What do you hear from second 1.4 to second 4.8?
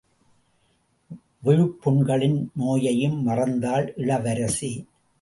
விழுப்புண்களின் நோவையும் மறந்தாள் இளவரசி.